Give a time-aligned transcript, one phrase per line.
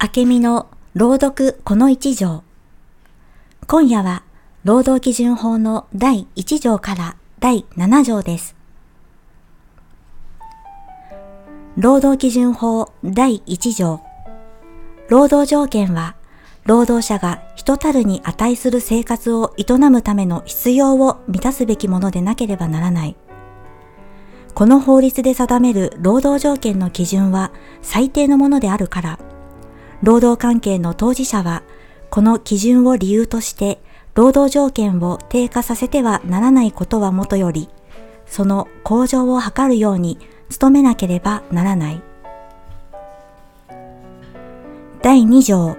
[0.00, 2.44] 明美の朗読この一条。
[3.66, 4.22] 今夜は、
[4.62, 8.54] 労働基準法の第1条から第7条です。
[11.76, 14.00] 労働基準法第1条。
[15.08, 16.14] 労働条件は、
[16.64, 23.16] 労働者が人たるに値する生活を営むための必要を満たすべきものでなければならない。
[24.54, 27.50] この法律で定める労働条件の基準は
[27.82, 29.18] 最低のものであるから、
[30.02, 31.62] 労働関係の当事者は、
[32.10, 33.80] この基準を理由として、
[34.14, 37.68] 労働条件を低下させてはならないことはもとより、
[38.26, 40.18] その向上を図るように
[40.58, 42.02] 努めなければならない。
[45.02, 45.76] 第2条、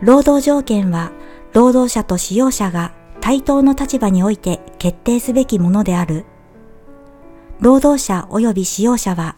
[0.00, 1.12] 労働条件は、
[1.52, 6.24] 労働者と使用者が対等の立場において決定すべきものである。
[7.60, 9.36] 労働者及び使用者は、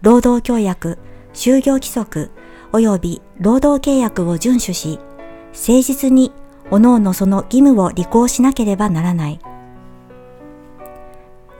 [0.00, 0.98] 労働協約、
[1.34, 2.30] 就業規則、
[2.72, 4.98] 及び労働契約を遵守し、
[5.52, 6.32] 誠実に
[6.70, 9.40] 各々その義務を履行しなければならない。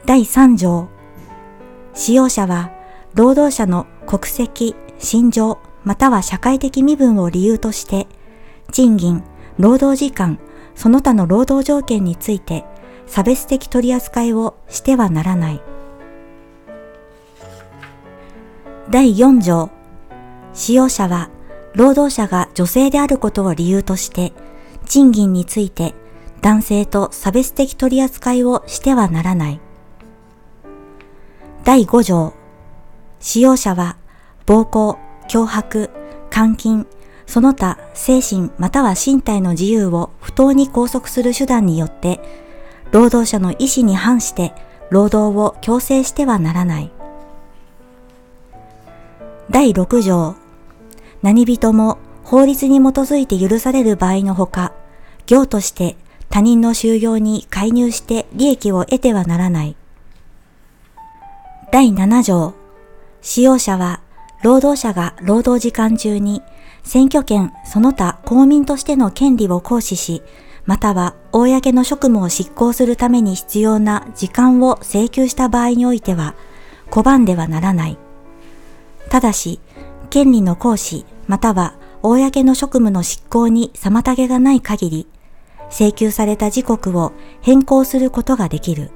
[0.05, 0.89] 第3条、
[1.95, 2.71] 使用者は
[3.15, 8.07] 労働者の国籍、心情、または社会的身分を理由として、
[8.73, 9.23] 賃金、
[9.59, 10.39] 労働時間、
[10.75, 12.65] その他の労働条件について
[13.07, 15.61] 差別的取り扱いをしてはならない。
[18.91, 19.71] 第4条、
[20.59, 21.31] 使用者は
[21.77, 24.33] 労働者が女性であることを理由として、
[24.87, 25.95] 賃金について
[26.43, 29.61] 男性と差別的取り扱いをしてはならない。
[31.63, 32.35] 第5条、
[33.21, 33.97] 使用者は
[34.47, 35.91] 暴行、脅迫、
[36.35, 36.89] 監禁、
[37.25, 42.21] その他精神または身体の自由を不当に拘束する手段によって、
[42.91, 44.53] 労働者の意思に反して
[44.91, 46.91] 労働を強制してはならない。
[49.51, 50.35] 第6条、
[51.23, 54.73] 何人も法律に基づいて許される場合のほか、
[55.27, 55.97] 行として
[56.29, 59.77] 他人の就業に介入して利益を得てはならない。
[61.73, 62.55] 第7条、
[63.21, 64.01] 使用者は
[64.43, 66.43] 労働者が労働時間中に
[66.85, 70.23] 選挙権その他公民としての権利を行使し、
[70.65, 76.35] または公の職務を執行するために必要な時間を請求した場合においては、
[76.91, 77.99] 拒んではならない。
[79.09, 79.61] ただし、
[80.11, 85.07] 権利の行使、または公の職務の執行に妨げがない限り、
[85.71, 88.91] 請求された時刻を変更することができる。